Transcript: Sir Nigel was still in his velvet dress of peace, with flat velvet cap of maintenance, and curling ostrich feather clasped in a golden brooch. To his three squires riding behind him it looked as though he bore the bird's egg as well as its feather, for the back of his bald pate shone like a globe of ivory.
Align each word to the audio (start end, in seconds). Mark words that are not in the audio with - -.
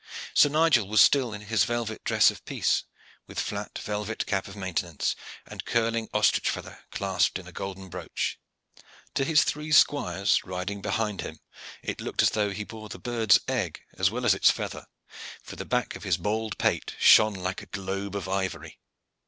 Sir 0.33 0.49
Nigel 0.49 0.87
was 0.87 0.99
still 0.99 1.31
in 1.31 1.41
his 1.41 1.63
velvet 1.63 2.03
dress 2.03 2.31
of 2.31 2.43
peace, 2.43 2.85
with 3.27 3.39
flat 3.39 3.77
velvet 3.77 4.25
cap 4.25 4.47
of 4.47 4.55
maintenance, 4.55 5.15
and 5.45 5.63
curling 5.63 6.09
ostrich 6.11 6.49
feather 6.49 6.79
clasped 6.89 7.37
in 7.37 7.45
a 7.47 7.51
golden 7.51 7.87
brooch. 7.87 8.39
To 9.13 9.23
his 9.23 9.43
three 9.43 9.71
squires 9.71 10.43
riding 10.43 10.81
behind 10.81 11.21
him 11.21 11.39
it 11.83 12.01
looked 12.01 12.23
as 12.23 12.31
though 12.31 12.49
he 12.49 12.63
bore 12.63 12.89
the 12.89 12.97
bird's 12.97 13.41
egg 13.47 13.81
as 13.95 14.09
well 14.09 14.25
as 14.25 14.33
its 14.33 14.49
feather, 14.49 14.87
for 15.43 15.55
the 15.55 15.65
back 15.65 15.95
of 15.95 16.01
his 16.01 16.17
bald 16.17 16.57
pate 16.57 16.95
shone 16.99 17.35
like 17.35 17.61
a 17.61 17.67
globe 17.67 18.15
of 18.15 18.27
ivory. 18.27 18.79